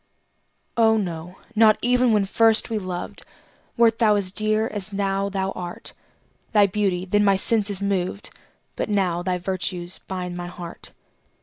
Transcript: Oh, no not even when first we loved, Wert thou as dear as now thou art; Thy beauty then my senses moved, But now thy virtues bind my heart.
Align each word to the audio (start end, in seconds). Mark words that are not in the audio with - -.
Oh, 0.77 0.97
no 0.97 1.37
not 1.55 1.77
even 1.83 2.11
when 2.11 2.25
first 2.25 2.71
we 2.71 2.79
loved, 2.79 3.21
Wert 3.77 3.99
thou 3.99 4.15
as 4.15 4.31
dear 4.31 4.65
as 4.67 4.91
now 4.91 5.29
thou 5.29 5.51
art; 5.51 5.93
Thy 6.53 6.65
beauty 6.65 7.05
then 7.05 7.23
my 7.23 7.35
senses 7.35 7.83
moved, 7.83 8.31
But 8.75 8.89
now 8.89 9.21
thy 9.21 9.37
virtues 9.37 9.99
bind 9.99 10.35
my 10.35 10.47
heart. 10.47 10.91